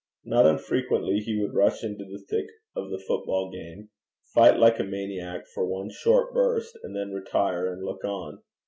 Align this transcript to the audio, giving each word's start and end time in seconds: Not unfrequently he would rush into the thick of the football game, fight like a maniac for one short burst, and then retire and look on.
Not 0.25 0.47
unfrequently 0.47 1.19
he 1.19 1.39
would 1.39 1.53
rush 1.53 1.83
into 1.83 2.05
the 2.05 2.17
thick 2.27 2.47
of 2.75 2.89
the 2.89 2.97
football 2.97 3.51
game, 3.51 3.89
fight 4.33 4.57
like 4.57 4.79
a 4.79 4.83
maniac 4.83 5.43
for 5.53 5.63
one 5.67 5.91
short 5.91 6.33
burst, 6.33 6.75
and 6.81 6.95
then 6.95 7.11
retire 7.13 7.71
and 7.71 7.83
look 7.85 8.03
on. 8.03 8.41